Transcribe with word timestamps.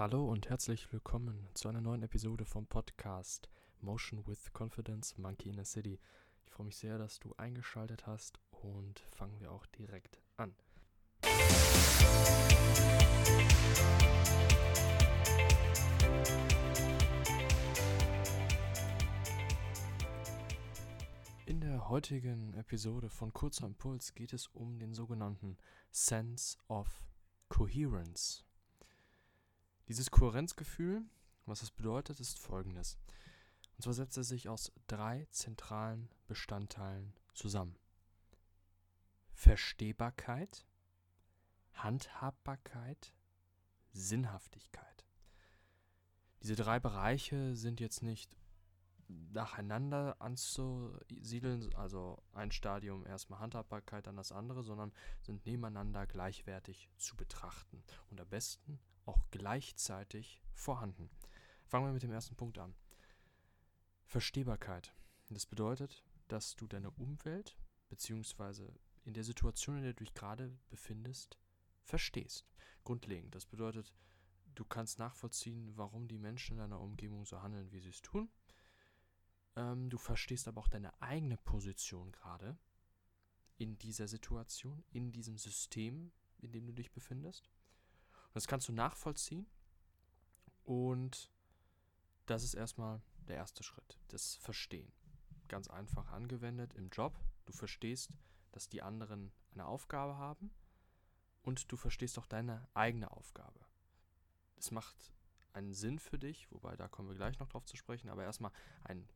Hallo 0.00 0.24
und 0.24 0.48
herzlich 0.48 0.90
willkommen 0.94 1.46
zu 1.52 1.68
einer 1.68 1.82
neuen 1.82 2.02
Episode 2.02 2.46
vom 2.46 2.66
Podcast 2.66 3.50
Motion 3.82 4.26
with 4.26 4.50
Confidence 4.54 5.18
Monkey 5.18 5.50
in 5.50 5.60
a 5.60 5.64
City. 5.66 6.00
Ich 6.46 6.52
freue 6.52 6.64
mich 6.64 6.78
sehr, 6.78 6.96
dass 6.96 7.20
du 7.20 7.34
eingeschaltet 7.36 8.06
hast 8.06 8.40
und 8.50 8.98
fangen 9.00 9.38
wir 9.40 9.52
auch 9.52 9.66
direkt 9.66 10.22
an. 10.38 10.54
In 21.44 21.60
der 21.60 21.90
heutigen 21.90 22.54
Episode 22.54 23.10
von 23.10 23.34
Kurzer 23.34 23.66
Impuls 23.66 24.14
geht 24.14 24.32
es 24.32 24.46
um 24.46 24.78
den 24.78 24.94
sogenannten 24.94 25.58
Sense 25.90 26.56
of 26.68 26.88
Coherence. 27.50 28.46
Dieses 29.90 30.12
Kohärenzgefühl, 30.12 31.02
was 31.46 31.62
es 31.62 31.72
bedeutet, 31.72 32.20
ist 32.20 32.38
folgendes. 32.38 32.96
Und 33.74 33.82
zwar 33.82 33.92
setzt 33.92 34.16
es 34.18 34.28
sich 34.28 34.48
aus 34.48 34.70
drei 34.86 35.26
zentralen 35.32 36.08
Bestandteilen 36.28 37.12
zusammen. 37.34 37.76
Verstehbarkeit, 39.32 40.64
Handhabbarkeit, 41.72 43.12
Sinnhaftigkeit. 43.90 45.04
Diese 46.40 46.54
drei 46.54 46.78
Bereiche 46.78 47.56
sind 47.56 47.80
jetzt 47.80 48.04
nicht 48.04 48.30
nacheinander 49.08 50.22
anzusiedeln, 50.22 51.74
also 51.74 52.22
ein 52.32 52.52
Stadium 52.52 53.04
erstmal 53.04 53.40
Handhabbarkeit, 53.40 54.06
dann 54.06 54.14
das 54.14 54.30
andere, 54.30 54.62
sondern 54.62 54.92
sind 55.20 55.44
nebeneinander 55.46 56.06
gleichwertig 56.06 56.88
zu 56.96 57.16
betrachten 57.16 57.82
und 58.08 58.20
am 58.20 58.28
besten 58.28 58.78
auch 59.06 59.24
gleichzeitig 59.30 60.42
vorhanden. 60.52 61.10
Fangen 61.66 61.86
wir 61.86 61.92
mit 61.92 62.02
dem 62.02 62.12
ersten 62.12 62.36
Punkt 62.36 62.58
an. 62.58 62.74
Verstehbarkeit. 64.04 64.94
Das 65.28 65.46
bedeutet, 65.46 66.02
dass 66.28 66.56
du 66.56 66.66
deine 66.66 66.90
Umwelt 66.90 67.56
bzw. 67.90 68.68
in 69.04 69.14
der 69.14 69.24
Situation, 69.24 69.76
in 69.76 69.82
der 69.84 69.92
du 69.92 70.04
dich 70.04 70.14
gerade 70.14 70.56
befindest, 70.68 71.38
verstehst. 71.84 72.46
Grundlegend. 72.84 73.34
Das 73.34 73.46
bedeutet, 73.46 73.94
du 74.54 74.64
kannst 74.64 74.98
nachvollziehen, 74.98 75.76
warum 75.76 76.08
die 76.08 76.18
Menschen 76.18 76.54
in 76.54 76.58
deiner 76.58 76.80
Umgebung 76.80 77.24
so 77.24 77.40
handeln, 77.42 77.70
wie 77.72 77.80
sie 77.80 77.90
es 77.90 78.02
tun. 78.02 78.28
Ähm, 79.56 79.90
du 79.90 79.98
verstehst 79.98 80.48
aber 80.48 80.60
auch 80.60 80.68
deine 80.68 81.00
eigene 81.00 81.36
Position 81.36 82.12
gerade 82.12 82.58
in 83.58 83.78
dieser 83.78 84.08
Situation, 84.08 84.82
in 84.90 85.12
diesem 85.12 85.36
System, 85.36 86.12
in 86.38 86.52
dem 86.52 86.66
du 86.66 86.72
dich 86.72 86.90
befindest. 86.92 87.50
Das 88.32 88.46
kannst 88.46 88.68
du 88.68 88.72
nachvollziehen. 88.72 89.46
Und 90.64 91.30
das 92.26 92.44
ist 92.44 92.54
erstmal 92.54 93.02
der 93.26 93.36
erste 93.36 93.62
Schritt, 93.62 93.98
das 94.08 94.36
Verstehen. 94.36 94.92
Ganz 95.48 95.68
einfach 95.68 96.12
angewendet 96.12 96.74
im 96.74 96.90
Job. 96.90 97.18
Du 97.46 97.52
verstehst, 97.52 98.12
dass 98.52 98.68
die 98.68 98.82
anderen 98.82 99.32
eine 99.52 99.66
Aufgabe 99.66 100.16
haben 100.16 100.50
und 101.42 101.70
du 101.72 101.76
verstehst 101.76 102.18
auch 102.18 102.26
deine 102.26 102.68
eigene 102.74 103.10
Aufgabe. 103.10 103.60
Es 104.56 104.70
macht 104.70 105.12
einen 105.52 105.72
Sinn 105.72 105.98
für 105.98 106.18
dich, 106.18 106.50
wobei 106.52 106.76
da 106.76 106.86
kommen 106.88 107.08
wir 107.08 107.16
gleich 107.16 107.38
noch 107.38 107.48
drauf 107.48 107.64
zu 107.64 107.76
sprechen, 107.76 108.08
aber 108.08 108.22
erstmal 108.22 108.52
einen 108.84 109.08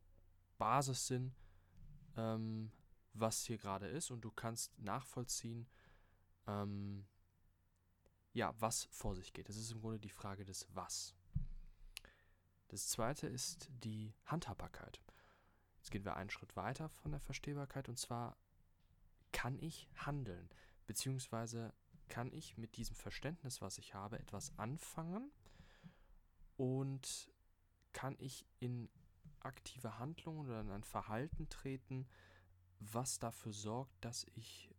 Basissinn, 0.57 1.33
ähm, 2.17 2.71
was 3.13 3.45
hier 3.45 3.57
gerade 3.57 3.87
ist 3.87 4.11
und 4.11 4.21
du 4.21 4.31
kannst 4.31 4.77
nachvollziehen, 4.77 5.67
ähm, 6.47 7.05
ja, 8.35 8.53
was 8.59 8.83
vor 8.91 9.15
sich 9.15 9.33
geht. 9.33 9.47
Das 9.49 9.55
ist 9.55 9.71
im 9.71 9.79
Grunde 9.79 9.97
die 9.97 10.09
Frage 10.09 10.43
des 10.43 10.67
Was. 10.73 11.15
Das 12.67 12.89
zweite 12.89 13.27
ist 13.27 13.69
die 13.83 14.13
Handhabbarkeit. 14.25 15.01
Jetzt 15.77 15.89
gehen 15.89 16.03
wir 16.03 16.17
einen 16.17 16.29
Schritt 16.29 16.55
weiter 16.57 16.89
von 16.89 17.11
der 17.11 17.21
Verstehbarkeit 17.21 17.87
und 17.87 17.97
zwar 17.97 18.37
kann 19.31 19.57
ich 19.59 19.87
handeln, 19.95 20.49
beziehungsweise 20.85 21.73
kann 22.09 22.31
ich 22.33 22.57
mit 22.57 22.75
diesem 22.75 22.95
Verständnis, 22.95 23.61
was 23.61 23.77
ich 23.77 23.93
habe, 23.93 24.19
etwas 24.19 24.57
anfangen 24.59 25.31
und 26.57 27.31
kann 27.93 28.17
ich 28.19 28.45
in 28.59 28.89
aktive 29.39 29.97
Handlungen 29.97 30.49
oder 30.49 30.59
in 30.59 30.71
ein 30.71 30.83
Verhalten 30.83 31.47
treten, 31.47 32.05
was 32.79 33.17
dafür 33.17 33.53
sorgt, 33.53 33.93
dass 34.03 34.25
ich 34.35 34.74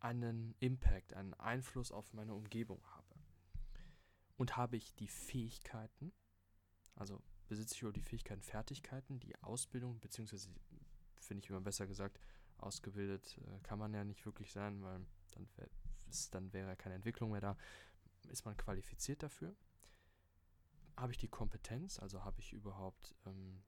einen 0.00 0.54
Impact, 0.60 1.14
einen 1.14 1.34
Einfluss 1.34 1.92
auf 1.92 2.12
meine 2.12 2.34
Umgebung 2.34 2.82
habe. 2.86 3.14
Und 4.36 4.56
habe 4.56 4.76
ich 4.76 4.94
die 4.94 5.08
Fähigkeiten, 5.08 6.12
also 6.94 7.20
besitze 7.48 7.74
ich 7.74 7.82
über 7.82 7.92
die 7.92 8.02
Fähigkeiten, 8.02 8.42
Fertigkeiten, 8.42 9.18
die 9.18 9.36
Ausbildung, 9.42 9.98
beziehungsweise 10.00 10.48
finde 11.16 11.44
ich 11.44 11.50
immer 11.50 11.60
besser 11.60 11.86
gesagt, 11.86 12.20
ausgebildet 12.58 13.38
äh, 13.38 13.60
kann 13.60 13.78
man 13.78 13.94
ja 13.94 14.04
nicht 14.04 14.24
wirklich 14.24 14.52
sein, 14.52 14.82
weil 14.82 15.04
dann, 15.32 15.48
wär, 15.56 15.68
dann 16.30 16.52
wäre 16.52 16.76
keine 16.76 16.94
Entwicklung 16.94 17.30
mehr 17.30 17.40
da. 17.40 17.56
Ist 18.28 18.44
man 18.44 18.56
qualifiziert 18.56 19.22
dafür? 19.22 19.54
Habe 20.96 21.12
ich 21.12 21.18
die 21.18 21.28
Kompetenz, 21.28 21.98
also 21.98 22.24
habe 22.24 22.40
ich 22.40 22.52
überhaupt 22.52 23.14
ähm, 23.26 23.62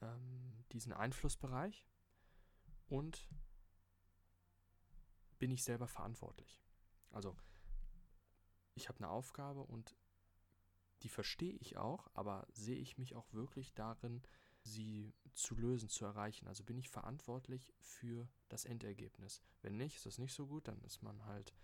ähm, 0.00 0.64
diesen 0.72 0.92
Einflussbereich? 0.92 1.84
Und 2.88 3.28
bin 5.38 5.50
ich 5.50 5.62
selber 5.62 5.88
verantwortlich. 5.88 6.60
Also 7.10 7.36
ich 8.74 8.88
habe 8.88 8.98
eine 8.98 9.08
Aufgabe 9.08 9.62
und 9.62 9.96
die 11.02 11.08
verstehe 11.08 11.54
ich 11.54 11.76
auch, 11.76 12.08
aber 12.14 12.46
sehe 12.52 12.76
ich 12.76 12.98
mich 12.98 13.14
auch 13.14 13.32
wirklich 13.32 13.74
darin, 13.74 14.22
sie 14.62 15.14
zu 15.32 15.54
lösen, 15.54 15.88
zu 15.88 16.04
erreichen. 16.04 16.48
Also 16.48 16.64
bin 16.64 16.78
ich 16.78 16.88
verantwortlich 16.88 17.72
für 17.78 18.28
das 18.48 18.64
Endergebnis. 18.64 19.42
Wenn 19.62 19.76
nicht, 19.76 19.96
ist 19.96 20.06
das 20.06 20.18
nicht 20.18 20.32
so 20.32 20.46
gut, 20.46 20.68
dann 20.68 20.80
ist 20.82 21.02
man 21.02 21.24
halt 21.26 21.54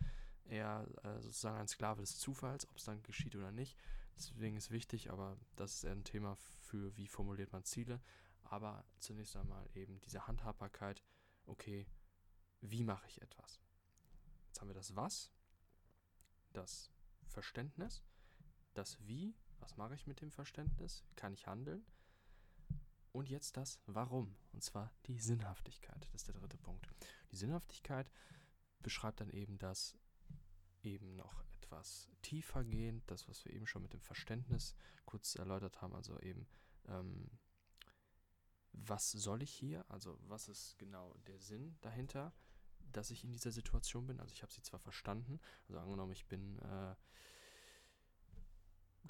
eher 0.44 0.86
äh, 1.02 1.20
sozusagen 1.20 1.58
ein 1.58 1.68
Sklave 1.68 2.00
des 2.00 2.18
Zufalls, 2.18 2.68
ob 2.68 2.76
es 2.76 2.84
dann 2.84 3.02
geschieht 3.02 3.34
oder 3.36 3.52
nicht. 3.52 3.76
Deswegen 4.16 4.56
ist 4.56 4.70
wichtig, 4.70 5.10
aber 5.10 5.38
das 5.56 5.74
ist 5.74 5.86
ein 5.86 6.04
Thema 6.04 6.36
für, 6.36 6.96
wie 6.96 7.08
formuliert 7.08 7.52
man 7.52 7.64
Ziele. 7.64 8.00
Aber 8.44 8.84
zunächst 8.98 9.36
einmal 9.36 9.68
eben 9.74 10.00
diese 10.00 10.26
Handhabbarkeit, 10.26 11.02
okay, 11.46 11.86
wie 12.62 12.84
mache 12.84 13.06
ich 13.08 13.20
etwas? 13.20 13.60
Jetzt 14.46 14.60
haben 14.60 14.68
wir 14.68 14.74
das 14.74 14.96
Was, 14.96 15.30
das 16.52 16.90
Verständnis, 17.26 18.02
das 18.74 18.98
Wie, 19.06 19.34
was 19.58 19.76
mache 19.76 19.94
ich 19.94 20.06
mit 20.06 20.20
dem 20.20 20.30
Verständnis, 20.30 21.04
kann 21.16 21.34
ich 21.34 21.46
handeln 21.46 21.84
und 23.12 23.28
jetzt 23.28 23.56
das 23.56 23.80
Warum, 23.86 24.36
und 24.52 24.62
zwar 24.62 24.92
die 25.06 25.18
Sinnhaftigkeit, 25.18 26.04
das 26.04 26.14
ist 26.14 26.28
der 26.28 26.34
dritte 26.34 26.56
Punkt. 26.56 26.88
Die 27.30 27.36
Sinnhaftigkeit 27.36 28.10
beschreibt 28.80 29.20
dann 29.20 29.30
eben 29.30 29.58
das 29.58 29.96
eben 30.82 31.14
noch 31.16 31.44
etwas 31.54 32.08
tiefer 32.22 32.64
gehend, 32.64 33.10
das, 33.10 33.28
was 33.28 33.44
wir 33.44 33.52
eben 33.52 33.66
schon 33.66 33.82
mit 33.82 33.92
dem 33.92 34.00
Verständnis 34.00 34.74
kurz 35.04 35.34
erläutert 35.34 35.82
haben, 35.82 35.94
also 35.94 36.18
eben 36.20 36.46
ähm, 36.86 37.30
was 38.72 39.12
soll 39.12 39.42
ich 39.42 39.52
hier, 39.52 39.84
also 39.90 40.18
was 40.22 40.48
ist 40.48 40.78
genau 40.78 41.14
der 41.26 41.38
Sinn 41.38 41.76
dahinter, 41.82 42.32
dass 42.92 43.10
ich 43.10 43.24
in 43.24 43.32
dieser 43.32 43.50
Situation 43.50 44.06
bin. 44.06 44.20
Also 44.20 44.32
ich 44.32 44.42
habe 44.42 44.52
sie 44.52 44.62
zwar 44.62 44.80
verstanden, 44.80 45.40
also 45.68 45.80
angenommen, 45.80 46.12
ich 46.12 46.26
bin 46.26 46.58
äh, 46.58 46.94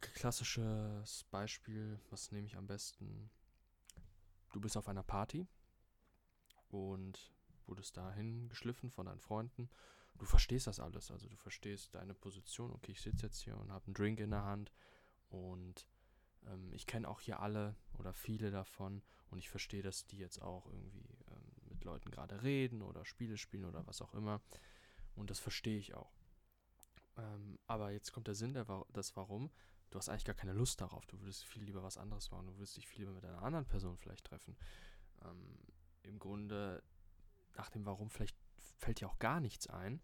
klassisches 0.00 1.24
Beispiel, 1.30 2.00
was 2.10 2.32
nehme 2.32 2.46
ich 2.46 2.56
am 2.56 2.66
besten? 2.66 3.30
Du 4.52 4.60
bist 4.60 4.76
auf 4.76 4.88
einer 4.88 5.02
Party 5.02 5.46
und 6.68 7.32
wurdest 7.66 7.96
dahin 7.96 8.48
geschliffen 8.48 8.90
von 8.90 9.06
deinen 9.06 9.20
Freunden. 9.20 9.70
Du 10.18 10.26
verstehst 10.26 10.66
das 10.66 10.80
alles, 10.80 11.10
also 11.10 11.28
du 11.28 11.36
verstehst 11.36 11.94
deine 11.94 12.14
Position. 12.14 12.72
Okay, 12.72 12.92
ich 12.92 13.00
sitze 13.00 13.26
jetzt 13.26 13.40
hier 13.40 13.56
und 13.56 13.72
habe 13.72 13.86
einen 13.86 13.94
Drink 13.94 14.20
in 14.20 14.30
der 14.30 14.44
Hand 14.44 14.72
und 15.30 15.86
ähm, 16.46 16.72
ich 16.72 16.86
kenne 16.86 17.08
auch 17.08 17.20
hier 17.20 17.40
alle 17.40 17.76
oder 17.94 18.12
viele 18.12 18.50
davon 18.50 19.02
und 19.30 19.38
ich 19.38 19.48
verstehe, 19.48 19.82
dass 19.82 20.06
die 20.06 20.18
jetzt 20.18 20.40
auch 20.42 20.66
irgendwie 20.66 21.08
ähm, 21.30 21.41
mit 21.82 21.84
Leuten 21.84 22.10
gerade 22.10 22.42
reden 22.42 22.82
oder 22.82 23.04
Spiele 23.04 23.36
spielen 23.36 23.64
oder 23.64 23.86
was 23.86 24.00
auch 24.00 24.14
immer. 24.14 24.40
Und 25.14 25.30
das 25.30 25.38
verstehe 25.38 25.78
ich 25.78 25.94
auch. 25.94 26.12
Ähm, 27.16 27.58
aber 27.66 27.90
jetzt 27.90 28.12
kommt 28.12 28.28
der 28.28 28.34
Sinn, 28.34 28.54
der, 28.54 28.66
das 28.92 29.16
Warum. 29.16 29.50
Du 29.90 29.98
hast 29.98 30.08
eigentlich 30.08 30.24
gar 30.24 30.34
keine 30.34 30.54
Lust 30.54 30.80
darauf. 30.80 31.04
Du 31.06 31.20
würdest 31.20 31.44
viel 31.44 31.64
lieber 31.64 31.82
was 31.82 31.98
anderes 31.98 32.30
machen. 32.30 32.46
Du 32.46 32.54
würdest 32.56 32.76
dich 32.76 32.86
viel 32.86 33.00
lieber 33.00 33.12
mit 33.12 33.24
einer 33.24 33.42
anderen 33.42 33.66
Person 33.66 33.98
vielleicht 33.98 34.24
treffen. 34.24 34.56
Ähm, 35.24 35.58
Im 36.02 36.18
Grunde, 36.18 36.82
nach 37.56 37.68
dem 37.68 37.84
Warum, 37.84 38.08
vielleicht 38.08 38.36
fällt 38.78 39.00
dir 39.00 39.08
auch 39.08 39.18
gar 39.18 39.40
nichts 39.40 39.66
ein, 39.66 40.00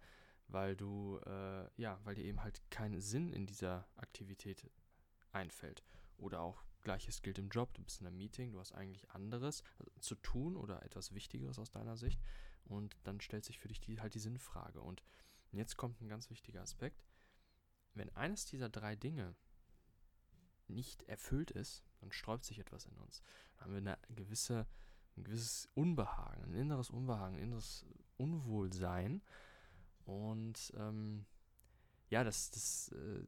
weil 0.49 0.77
du, 0.77 1.19
äh, 1.25 1.71
ja, 1.81 2.01
weil 2.05 2.17
dir 2.17 2.25
eben 2.25 2.43
halt 2.43 2.61
kein 2.71 3.01
Sinn 3.01 3.33
in 3.33 3.47
dieser 3.47 3.89
Aktivität 3.97 4.69
einfällt. 5.33 5.83
Oder 6.19 6.41
auch 6.41 6.63
gleiches 6.83 7.23
gilt 7.23 7.39
im 7.39 7.49
Job. 7.49 7.73
Du 7.75 7.83
bist 7.83 8.01
in 8.01 8.07
einem 8.07 8.17
Meeting, 8.17 8.53
du 8.53 8.61
hast 8.61 8.73
eigentlich 8.73 9.11
anderes 9.11 9.63
zu 10.01 10.15
tun 10.17 10.57
oder 10.57 10.83
etwas 10.85 11.15
Wichtigeres 11.15 11.59
aus 11.59 11.71
deiner 11.71 11.97
Sicht. 11.97 12.21
Und 12.65 12.97
dann 13.05 13.21
stellt 13.21 13.45
sich 13.45 13.59
für 13.59 13.69
dich 13.69 13.81
die, 13.81 14.01
halt 14.01 14.15
die 14.15 14.21
Sinnfrage. 14.21 14.81
Und 14.81 15.03
jetzt 15.53 15.77
kommt 15.77 16.01
ein 16.01 16.09
ganz 16.09 16.31
wichtiger 16.31 16.63
Aspekt. 16.63 17.05
wenn 17.95 18.15
eines 18.15 18.45
dieser 18.45 18.69
drei 18.69 18.95
Dinge 18.95 19.35
nicht 20.69 21.03
erfüllt 21.05 21.51
ist, 21.51 21.83
dann 22.01 22.13
sträubt 22.13 22.45
sich 22.45 22.59
etwas 22.61 22.87
in 22.87 22.97
uns. 22.99 23.23
Dann 23.57 23.65
haben 23.65 23.73
wir 23.73 23.79
eine 23.79 23.99
gewisse, 24.15 24.67
ein 25.17 25.25
gewisses 25.25 25.69
Unbehagen, 25.75 26.45
ein 26.45 26.55
inneres 26.55 26.91
Unbehagen, 26.91 27.37
ein 27.37 27.43
inneres 27.43 27.87
Unwohlsein. 28.17 29.23
Und 30.05 30.73
ähm, 30.77 31.27
ja, 32.11 32.23
das, 32.23 32.51
das 32.51 32.93
äh, 32.93 33.25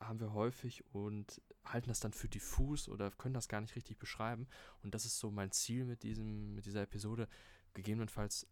haben 0.00 0.20
wir 0.20 0.32
häufig 0.32 0.84
und 0.92 1.40
halten 1.64 1.88
das 1.88 2.00
dann 2.00 2.12
für 2.12 2.28
diffus 2.28 2.88
oder 2.88 3.10
können 3.10 3.34
das 3.34 3.48
gar 3.48 3.60
nicht 3.60 3.76
richtig 3.76 3.98
beschreiben. 3.98 4.48
Und 4.82 4.94
das 4.94 5.04
ist 5.04 5.18
so 5.18 5.30
mein 5.30 5.52
Ziel 5.52 5.84
mit, 5.84 6.02
diesem, 6.02 6.54
mit 6.54 6.64
dieser 6.64 6.82
Episode, 6.82 7.28
gegebenenfalls 7.74 8.46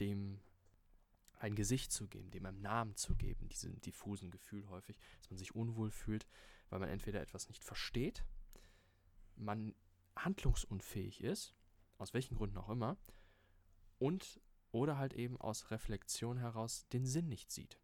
dem 0.00 0.40
ein 1.38 1.54
Gesicht 1.54 1.92
zu 1.92 2.08
geben, 2.08 2.30
dem 2.30 2.46
einen 2.46 2.62
Namen 2.62 2.96
zu 2.96 3.14
geben, 3.14 3.48
diesem 3.50 3.78
diffusen 3.82 4.30
Gefühl 4.30 4.68
häufig, 4.70 4.98
dass 5.18 5.30
man 5.30 5.38
sich 5.38 5.54
unwohl 5.54 5.90
fühlt, 5.90 6.26
weil 6.70 6.80
man 6.80 6.88
entweder 6.88 7.20
etwas 7.20 7.48
nicht 7.48 7.62
versteht, 7.62 8.24
man 9.36 9.74
handlungsunfähig 10.16 11.22
ist, 11.22 11.54
aus 11.98 12.14
welchen 12.14 12.36
Gründen 12.36 12.56
auch 12.56 12.70
immer, 12.70 12.96
und 13.98 14.40
oder 14.72 14.98
halt 14.98 15.12
eben 15.14 15.38
aus 15.38 15.70
Reflexion 15.70 16.38
heraus 16.38 16.86
den 16.88 17.06
Sinn 17.06 17.28
nicht 17.28 17.50
sieht. 17.50 17.78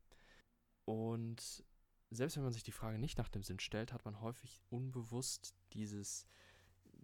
Und 0.84 1.64
selbst 2.14 2.36
wenn 2.36 2.44
man 2.44 2.52
sich 2.52 2.62
die 2.62 2.72
Frage 2.72 2.98
nicht 2.98 3.18
nach 3.18 3.28
dem 3.28 3.42
Sinn 3.42 3.58
stellt, 3.58 3.92
hat 3.92 4.04
man 4.04 4.20
häufig 4.20 4.60
unbewusst 4.70 5.54
dieses 5.72 6.26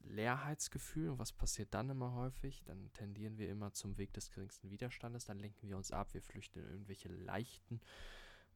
Leerheitsgefühl. 0.04 1.10
Und 1.10 1.18
was 1.18 1.32
passiert 1.32 1.72
dann 1.74 1.90
immer 1.90 2.14
häufig? 2.14 2.62
Dann 2.64 2.92
tendieren 2.92 3.38
wir 3.38 3.48
immer 3.48 3.72
zum 3.72 3.98
Weg 3.98 4.12
des 4.12 4.30
geringsten 4.30 4.70
Widerstandes, 4.70 5.24
dann 5.24 5.38
lenken 5.38 5.68
wir 5.68 5.76
uns 5.76 5.90
ab, 5.92 6.14
wir 6.14 6.22
flüchten 6.22 6.60
in 6.60 6.68
irgendwelche 6.68 7.08
leichten 7.08 7.80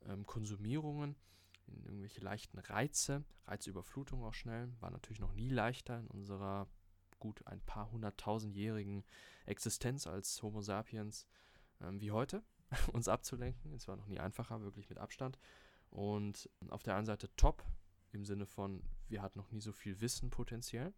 ähm, 0.06 0.26
Konsumierungen, 0.26 1.16
in 1.66 1.84
irgendwelche 1.84 2.20
leichten 2.20 2.58
Reize, 2.58 3.24
Reizüberflutung 3.46 4.24
auch 4.24 4.34
schnell, 4.34 4.72
war 4.80 4.90
natürlich 4.90 5.20
noch 5.20 5.32
nie 5.32 5.48
leichter 5.48 5.98
in 5.98 6.06
unserer 6.08 6.68
gut 7.18 7.46
ein 7.46 7.60
paar 7.60 7.90
hunderttausendjährigen 7.92 9.04
Existenz 9.46 10.08
als 10.08 10.42
Homo 10.42 10.60
sapiens 10.60 11.26
ähm, 11.80 12.00
wie 12.00 12.10
heute, 12.10 12.42
uns 12.92 13.06
abzulenken. 13.08 13.72
Es 13.74 13.86
war 13.86 13.96
noch 13.96 14.08
nie 14.08 14.18
einfacher, 14.18 14.60
wirklich 14.62 14.88
mit 14.88 14.98
Abstand. 14.98 15.38
Und 15.92 16.48
auf 16.70 16.82
der 16.82 16.96
einen 16.96 17.04
Seite 17.04 17.28
top, 17.36 17.64
im 18.12 18.24
Sinne 18.24 18.46
von, 18.46 18.82
wir 19.08 19.20
hatten 19.20 19.38
noch 19.38 19.50
nie 19.52 19.60
so 19.60 19.72
viel 19.72 20.00
Wissen 20.00 20.30
potenziell. 20.30 20.94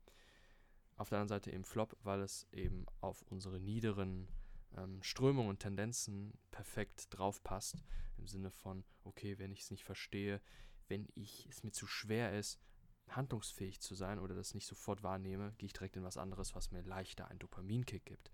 Auf 0.97 1.09
der 1.09 1.19
anderen 1.19 1.41
Seite 1.41 1.51
eben 1.51 1.65
Flop, 1.65 1.97
weil 2.05 2.21
es 2.21 2.47
eben 2.53 2.87
auf 3.01 3.23
unsere 3.23 3.59
niederen 3.59 4.29
ähm, 4.77 5.03
Strömungen 5.03 5.51
und 5.51 5.59
Tendenzen 5.59 6.33
perfekt 6.53 7.09
drauf 7.11 7.43
passt. 7.43 7.85
Im 8.19 8.29
Sinne 8.29 8.53
von, 8.53 8.85
okay, 9.03 9.37
wenn 9.39 9.51
ich 9.51 9.63
es 9.63 9.73
nicht 9.73 9.83
verstehe, 9.83 10.41
wenn 10.87 11.09
ich 11.15 11.47
es 11.47 11.65
mir 11.65 11.73
zu 11.73 11.89
schwer 11.89 12.39
ist, 12.39 12.61
handlungsfähig 13.09 13.81
zu 13.81 13.97
sein 13.97 14.21
oder 14.21 14.37
das 14.37 14.55
nicht 14.55 14.67
sofort 14.67 15.03
wahrnehme, 15.03 15.55
gehe 15.59 15.67
ich 15.67 15.73
direkt 15.73 15.97
in 15.97 16.05
was 16.05 16.17
anderes, 16.17 16.55
was 16.55 16.71
mir 16.71 16.83
leichter 16.83 17.27
einen 17.29 17.41
Dopaminkick 17.41 18.07
gibt. 18.07 18.31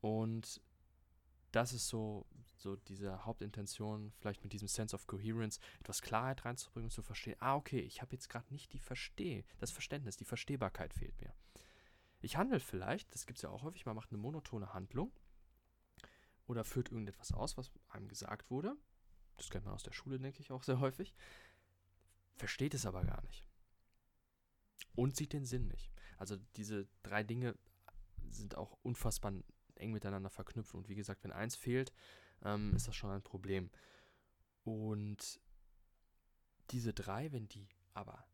Und 0.00 0.62
das 1.52 1.72
ist 1.72 1.88
so, 1.88 2.26
so 2.56 2.76
diese 2.76 3.24
Hauptintention, 3.24 4.12
vielleicht 4.18 4.42
mit 4.42 4.52
diesem 4.52 4.68
Sense 4.68 4.94
of 4.94 5.06
Coherence, 5.06 5.60
etwas 5.80 6.02
Klarheit 6.02 6.44
reinzubringen 6.44 6.90
zu 6.90 7.02
verstehen, 7.02 7.36
ah, 7.40 7.56
okay, 7.56 7.80
ich 7.80 8.02
habe 8.02 8.12
jetzt 8.12 8.28
gerade 8.28 8.52
nicht 8.52 8.72
die 8.72 8.78
Versteh, 8.78 9.44
das 9.58 9.70
Verständnis, 9.70 10.16
die 10.16 10.24
Verstehbarkeit 10.24 10.94
fehlt 10.94 11.20
mir. 11.20 11.34
Ich 12.20 12.36
handle 12.36 12.60
vielleicht, 12.60 13.12
das 13.14 13.26
gibt 13.26 13.38
es 13.38 13.42
ja 13.42 13.50
auch 13.50 13.62
häufig, 13.62 13.84
man 13.84 13.96
macht 13.96 14.10
eine 14.10 14.18
monotone 14.18 14.72
Handlung 14.72 15.12
oder 16.46 16.64
führt 16.64 16.90
irgendetwas 16.90 17.32
aus, 17.32 17.56
was 17.56 17.70
einem 17.88 18.08
gesagt 18.08 18.50
wurde. 18.50 18.76
Das 19.36 19.50
kennt 19.50 19.64
man 19.64 19.74
aus 19.74 19.82
der 19.82 19.92
Schule, 19.92 20.18
denke 20.18 20.40
ich, 20.40 20.52
auch 20.52 20.62
sehr 20.62 20.80
häufig. 20.80 21.14
Versteht 22.36 22.74
es 22.74 22.86
aber 22.86 23.04
gar 23.04 23.22
nicht. 23.24 23.46
Und 24.94 25.16
sieht 25.16 25.32
den 25.32 25.46
Sinn 25.46 25.68
nicht. 25.68 25.90
Also 26.18 26.36
diese 26.56 26.86
drei 27.02 27.22
Dinge 27.22 27.56
sind 28.30 28.56
auch 28.56 28.78
unfassbar 28.82 29.32
eng 29.76 29.92
miteinander 29.92 30.30
verknüpft. 30.30 30.74
Und 30.74 30.88
wie 30.88 30.94
gesagt, 30.94 31.24
wenn 31.24 31.32
eins 31.32 31.56
fehlt, 31.56 31.92
ähm, 32.44 32.74
ist 32.74 32.88
das 32.88 32.96
schon 32.96 33.10
ein 33.10 33.22
Problem. 33.22 33.70
Und 34.64 35.40
diese 36.70 36.92
drei, 36.92 37.32
wenn 37.32 37.48
die 37.48 37.68
aber 37.94 38.24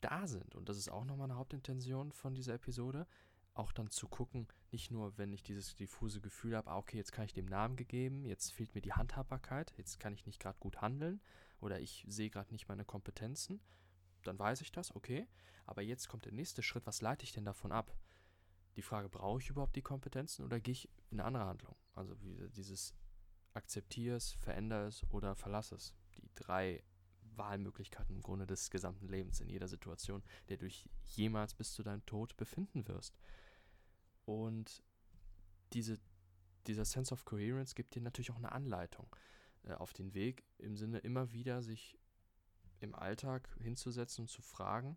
da 0.00 0.26
sind, 0.26 0.54
und 0.54 0.68
das 0.68 0.76
ist 0.76 0.88
auch 0.88 1.04
nochmal 1.04 1.30
eine 1.30 1.38
Hauptintention 1.38 2.12
von 2.12 2.34
dieser 2.34 2.54
Episode, 2.54 3.06
auch 3.54 3.72
dann 3.72 3.90
zu 3.90 4.08
gucken, 4.08 4.46
nicht 4.70 4.90
nur, 4.90 5.16
wenn 5.16 5.32
ich 5.32 5.42
dieses 5.42 5.74
diffuse 5.76 6.20
Gefühl 6.20 6.56
habe, 6.56 6.70
ah, 6.70 6.76
okay, 6.76 6.98
jetzt 6.98 7.12
kann 7.12 7.24
ich 7.24 7.32
dem 7.32 7.46
Namen 7.46 7.76
gegeben, 7.76 8.24
jetzt 8.24 8.52
fehlt 8.52 8.74
mir 8.74 8.82
die 8.82 8.92
Handhabbarkeit, 8.92 9.72
jetzt 9.78 9.98
kann 9.98 10.12
ich 10.12 10.26
nicht 10.26 10.40
gerade 10.40 10.58
gut 10.58 10.82
handeln 10.82 11.22
oder 11.60 11.80
ich 11.80 12.04
sehe 12.06 12.28
gerade 12.28 12.52
nicht 12.52 12.68
meine 12.68 12.84
Kompetenzen, 12.84 13.60
dann 14.24 14.38
weiß 14.38 14.60
ich 14.60 14.72
das, 14.72 14.94
okay. 14.94 15.26
Aber 15.64 15.82
jetzt 15.82 16.08
kommt 16.08 16.26
der 16.26 16.32
nächste 16.32 16.62
Schritt, 16.62 16.86
was 16.86 17.00
leite 17.00 17.24
ich 17.24 17.32
denn 17.32 17.44
davon 17.44 17.72
ab? 17.72 17.96
Die 18.76 18.82
Frage, 18.82 19.08
brauche 19.08 19.40
ich 19.40 19.50
überhaupt 19.50 19.74
die 19.76 19.82
Kompetenzen 19.82 20.44
oder 20.44 20.60
gehe 20.60 20.72
ich 20.72 20.88
in 21.10 21.18
eine 21.18 21.24
andere 21.24 21.46
Handlung? 21.46 21.76
Also 21.94 22.14
dieses 22.14 22.94
akzeptiere 23.54 24.16
es, 24.16 24.32
verändere 24.32 24.86
es 24.86 25.04
oder 25.10 25.34
verlasse 25.34 25.76
es. 25.76 25.94
Die 26.16 26.28
drei 26.34 26.82
Wahlmöglichkeiten 27.36 28.14
im 28.14 28.22
Grunde 28.22 28.46
des 28.46 28.70
gesamten 28.70 29.08
Lebens 29.08 29.40
in 29.40 29.48
jeder 29.48 29.68
Situation, 29.68 30.22
der 30.48 30.58
du 30.58 30.66
dich 30.66 30.88
jemals 31.04 31.54
bis 31.54 31.72
zu 31.72 31.82
deinem 31.82 32.04
Tod 32.06 32.36
befinden 32.36 32.86
wirst. 32.86 33.18
Und 34.24 34.82
diese, 35.72 35.98
dieser 36.66 36.84
Sense 36.84 37.12
of 37.12 37.24
Coherence 37.24 37.74
gibt 37.74 37.94
dir 37.94 38.02
natürlich 38.02 38.30
auch 38.30 38.36
eine 38.36 38.52
Anleitung 38.52 39.14
äh, 39.64 39.72
auf 39.72 39.92
den 39.92 40.14
Weg, 40.14 40.44
im 40.58 40.76
Sinne 40.76 40.98
immer 40.98 41.32
wieder 41.32 41.62
sich 41.62 41.98
im 42.80 42.94
Alltag 42.94 43.48
hinzusetzen 43.60 44.22
und 44.22 44.28
zu 44.28 44.42
fragen, 44.42 44.96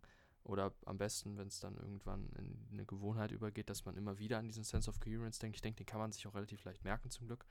oder 0.50 0.74
am 0.84 0.98
besten, 0.98 1.38
wenn 1.38 1.46
es 1.46 1.60
dann 1.60 1.76
irgendwann 1.76 2.28
in 2.30 2.68
eine 2.72 2.84
Gewohnheit 2.84 3.30
übergeht, 3.30 3.70
dass 3.70 3.84
man 3.84 3.96
immer 3.96 4.18
wieder 4.18 4.38
an 4.38 4.46
diesen 4.46 4.64
Sense 4.64 4.90
of 4.90 4.98
Coherence 4.98 5.38
denkt. 5.38 5.56
Ich 5.56 5.62
denke, 5.62 5.76
den 5.78 5.86
kann 5.86 6.00
man 6.00 6.10
sich 6.10 6.26
auch 6.26 6.34
relativ 6.34 6.64
leicht 6.64 6.82
merken, 6.82 7.08
zum 7.08 7.28
Glück. 7.28 7.46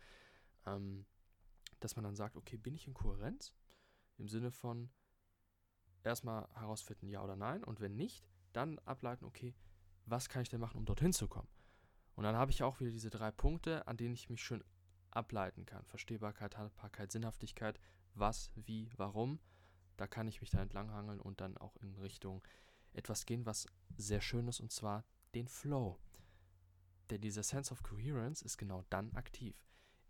Ähm, 0.65 1.05
dass 1.79 1.95
man 1.95 2.03
dann 2.03 2.17
sagt, 2.17 2.35
okay, 2.35 2.57
bin 2.57 2.75
ich 2.75 2.87
in 2.87 2.93
Kohärenz? 2.93 3.53
Im 4.17 4.27
Sinne 4.27 4.51
von 4.51 4.89
erstmal 6.03 6.49
herausfinden, 6.53 7.07
ja 7.07 7.23
oder 7.23 7.37
nein. 7.37 7.63
Und 7.63 7.79
wenn 7.79 7.95
nicht, 7.95 8.27
dann 8.51 8.79
ableiten, 8.79 9.23
okay, 9.23 9.55
was 10.05 10.27
kann 10.27 10.41
ich 10.41 10.49
denn 10.49 10.59
machen, 10.59 10.77
um 10.77 10.85
dorthin 10.85 11.13
zu 11.13 11.29
kommen? 11.29 11.47
Und 12.15 12.25
dann 12.25 12.35
habe 12.35 12.51
ich 12.51 12.63
auch 12.63 12.81
wieder 12.81 12.91
diese 12.91 13.09
drei 13.09 13.31
Punkte, 13.31 13.87
an 13.87 13.95
denen 13.95 14.13
ich 14.13 14.29
mich 14.29 14.43
schön 14.43 14.61
ableiten 15.11 15.65
kann. 15.65 15.85
Verstehbarkeit, 15.85 16.57
Haltbarkeit, 16.57 17.13
Sinnhaftigkeit, 17.13 17.79
was, 18.13 18.51
wie, 18.55 18.89
warum. 18.97 19.39
Da 19.95 20.05
kann 20.05 20.27
ich 20.27 20.41
mich 20.41 20.49
da 20.49 20.61
entlanghangeln 20.61 21.21
und 21.21 21.39
dann 21.39 21.57
auch 21.57 21.77
in 21.77 21.95
Richtung 21.95 22.44
etwas 22.93 23.25
gehen, 23.25 23.45
was 23.45 23.67
sehr 23.97 24.21
schön 24.21 24.47
ist, 24.47 24.59
und 24.59 24.71
zwar 24.71 25.05
den 25.35 25.47
Flow. 25.47 25.99
Denn 27.09 27.21
dieser 27.21 27.43
Sense 27.43 27.71
of 27.71 27.83
Coherence 27.83 28.41
ist 28.41 28.57
genau 28.57 28.83
dann 28.89 29.13
aktiv. 29.13 29.55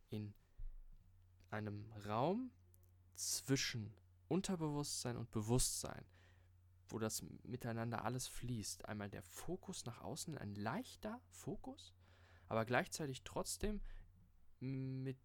In 0.10 0.34
einem 1.50 1.92
Raum 2.06 2.52
zwischen 3.16 3.94
Unterbewusstsein 4.28 5.18
und 5.18 5.32
Bewusstsein, 5.32 6.06
wo 6.88 7.00
das 7.00 7.24
miteinander 7.44 8.04
alles 8.06 8.28
fließt. 8.28 8.86
Einmal 8.86 9.10
der 9.10 9.24
Fokus 9.24 9.86
nach 9.86 10.02
außen, 10.02 10.38
ein 10.38 10.56
leichter 10.56 11.22
Fokus, 11.30 11.94
aber 12.48 12.66
gleichzeitig 12.66 13.24
trotzdem 13.24 13.82
mit 14.60 15.18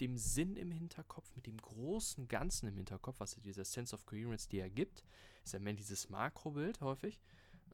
dem 0.00 0.16
Sinn 0.16 0.56
im 0.56 0.70
Hinterkopf, 0.70 1.34
mit 1.34 1.46
dem 1.46 1.58
großen 1.58 2.28
Ganzen 2.28 2.68
im 2.68 2.76
Hinterkopf, 2.76 3.20
was 3.20 3.36
dieser 3.36 3.64
Sense 3.64 3.94
of 3.94 4.06
Coherence 4.06 4.48
dir 4.48 4.62
ergibt, 4.62 5.04
ist 5.44 5.52
ja 5.52 5.58
mehr 5.58 5.74
dieses 5.74 6.08
Makrobild 6.08 6.80
häufig. 6.80 7.20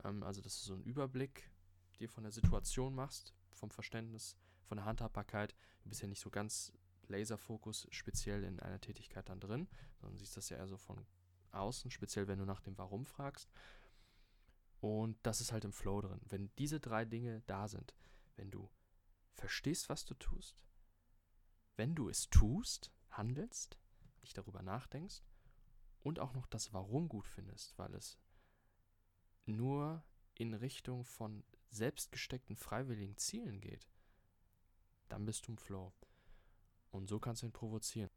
Ähm, 0.05 0.23
also, 0.23 0.41
dass 0.41 0.61
du 0.61 0.67
so 0.67 0.75
einen 0.75 0.85
Überblick 0.85 1.51
dir 1.99 2.09
von 2.09 2.25
der 2.25 2.33
Situation 2.33 2.95
machst, 2.95 3.35
vom 3.53 3.71
Verständnis, 3.71 4.37
von 4.65 4.77
der 4.77 4.85
Handhabbarkeit. 4.85 5.55
Du 5.83 5.89
bist 5.89 6.03
ja 6.03 6.09
nicht 6.09 6.21
so 6.21 6.31
ganz 6.31 6.73
Laserfokus 7.09 7.87
speziell 7.91 8.45
in 8.45 8.61
einer 8.61 8.81
Tätigkeit 8.81 9.29
dann 9.29 9.41
drin, 9.41 9.69
sondern 10.01 10.17
siehst 10.17 10.37
das 10.37 10.49
ja 10.49 10.57
eher 10.57 10.67
so 10.67 10.77
von 10.77 11.07
außen, 11.53 11.91
speziell 11.91 12.27
wenn 12.27 12.39
du 12.39 12.45
nach 12.45 12.61
dem 12.61 12.77
Warum 12.79 13.07
fragst. 13.07 13.51
Und 14.81 15.17
das 15.23 15.41
ist 15.41 15.53
halt 15.53 15.65
im 15.65 15.73
Flow 15.73 16.01
drin. 16.01 16.21
Wenn 16.29 16.51
diese 16.57 16.81
drei 16.81 17.05
Dinge 17.05 17.43
da 17.47 17.69
sind, 17.69 17.95
wenn 18.37 18.51
du 18.51 18.69
verstehst, 19.33 19.89
was 19.89 20.05
du 20.05 20.15
tust, 20.15 20.57
wenn 21.77 21.95
du 21.95 22.09
es 22.09 22.29
tust, 22.31 22.93
handelst, 23.11 23.79
nicht 24.21 24.37
darüber 24.37 24.63
nachdenkst 24.63 25.23
und 26.03 26.19
auch 26.19 26.35
noch 26.35 26.47
das 26.47 26.73
Warum 26.73 27.09
gut 27.09 27.27
findest, 27.27 27.77
weil 27.79 27.95
es 27.95 28.19
nur 29.47 30.05
in 30.35 30.55
Richtung 30.55 31.05
von 31.05 31.45
selbstgesteckten 31.71 32.57
freiwilligen 32.57 33.17
Zielen 33.17 33.61
geht, 33.61 33.89
dann 35.09 35.25
bist 35.25 35.47
du 35.47 35.53
im 35.53 35.59
Flow. 35.59 35.93
Und 36.91 37.09
so 37.09 37.19
kannst 37.19 37.43
du 37.43 37.47
ihn 37.47 37.53
provozieren. 37.53 38.11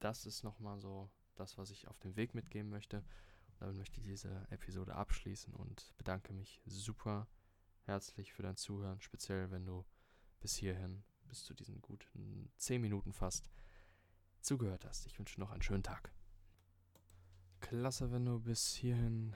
Das 0.00 0.26
ist 0.26 0.42
nochmal 0.42 0.80
so 0.80 1.10
das, 1.34 1.58
was 1.58 1.70
ich 1.70 1.88
auf 1.88 1.98
dem 2.00 2.16
Weg 2.16 2.34
mitgeben 2.34 2.70
möchte. 2.70 2.98
Und 2.98 3.60
damit 3.60 3.76
möchte 3.76 4.00
ich 4.00 4.06
diese 4.06 4.46
Episode 4.50 4.94
abschließen 4.94 5.54
und 5.54 5.92
bedanke 5.96 6.32
mich 6.32 6.60
super 6.64 7.28
herzlich 7.82 8.32
für 8.32 8.42
dein 8.42 8.56
Zuhören, 8.56 9.00
speziell 9.00 9.50
wenn 9.50 9.66
du 9.66 9.84
bis 10.40 10.54
hierhin 10.54 11.04
bis 11.34 11.42
zu 11.42 11.52
diesen 11.52 11.82
guten 11.82 12.48
10 12.58 12.80
Minuten 12.80 13.12
fast 13.12 13.50
zugehört 14.40 14.84
hast. 14.84 15.04
Ich 15.06 15.18
wünsche 15.18 15.40
noch 15.40 15.50
einen 15.50 15.62
schönen 15.62 15.82
Tag. 15.82 16.12
klasse, 17.58 18.12
wenn 18.12 18.24
du 18.24 18.38
bis 18.38 18.72
hierhin 18.72 19.34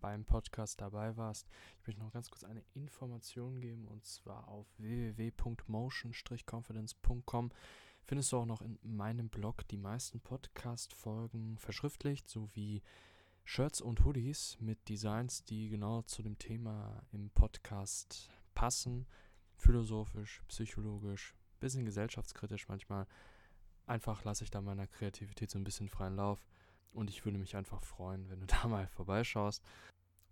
beim 0.00 0.26
Podcast 0.26 0.82
dabei 0.82 1.16
warst. 1.16 1.48
Ich 1.78 1.86
möchte 1.86 2.02
noch 2.02 2.12
ganz 2.12 2.28
kurz 2.28 2.44
eine 2.44 2.62
Information 2.74 3.58
geben 3.58 3.88
und 3.88 4.04
zwar 4.04 4.48
auf 4.48 4.66
www.motion-confidence.com 4.76 7.52
findest 8.04 8.32
du 8.32 8.36
auch 8.36 8.44
noch 8.44 8.60
in 8.60 8.78
meinem 8.82 9.30
Blog 9.30 9.66
die 9.68 9.78
meisten 9.78 10.20
Podcast-Folgen 10.20 11.56
verschriftlicht 11.56 12.28
sowie 12.28 12.82
Shirts 13.44 13.80
und 13.80 14.04
Hoodies 14.04 14.58
mit 14.60 14.90
Designs, 14.90 15.42
die 15.44 15.70
genau 15.70 16.02
zu 16.02 16.22
dem 16.22 16.36
Thema 16.36 17.02
im 17.12 17.30
Podcast 17.30 18.28
passen. 18.52 19.06
Philosophisch, 19.60 20.42
psychologisch, 20.48 21.34
bisschen 21.60 21.84
gesellschaftskritisch 21.84 22.68
manchmal. 22.68 23.06
Einfach 23.86 24.24
lasse 24.24 24.44
ich 24.44 24.50
da 24.50 24.60
meiner 24.60 24.86
Kreativität 24.86 25.50
so 25.50 25.58
ein 25.58 25.64
bisschen 25.64 25.88
freien 25.88 26.16
Lauf. 26.16 26.44
Und 26.92 27.10
ich 27.10 27.24
würde 27.24 27.38
mich 27.38 27.56
einfach 27.56 27.82
freuen, 27.82 28.28
wenn 28.30 28.40
du 28.40 28.46
da 28.62 28.66
mal 28.66 28.86
vorbeischaust. 28.88 29.62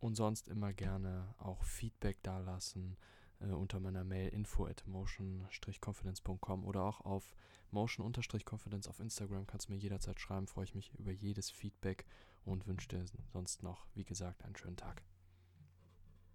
Und 0.01 0.15
sonst 0.15 0.49
immer 0.49 0.73
gerne 0.73 1.35
auch 1.39 1.63
Feedback 1.65 2.23
dalassen 2.23 2.97
äh, 3.41 3.47
unter 3.47 3.81
meiner 3.81 4.05
Mail 4.05 4.29
info 4.31 4.67
at 4.67 4.87
motion-confidence.com 4.87 6.65
oder 6.65 6.83
auch 6.83 7.01
auf 7.01 7.35
motion-confidence 7.71 8.89
auf 8.89 9.01
Instagram 9.01 9.47
kannst 9.47 9.69
du 9.69 9.73
mir 9.73 9.79
jederzeit 9.79 10.21
schreiben. 10.21 10.47
Freue 10.47 10.65
ich 10.65 10.75
mich 10.75 10.95
über 10.95 11.11
jedes 11.11 11.51
Feedback 11.51 12.07
und 12.45 12.67
wünsche 12.67 12.89
dir 12.89 13.05
sonst 13.33 13.63
noch, 13.63 13.87
wie 13.95 14.05
gesagt, 14.05 14.45
einen 14.45 14.57
schönen 14.57 14.77
Tag. 14.77 15.03